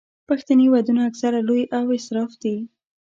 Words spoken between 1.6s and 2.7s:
او اسراف دي.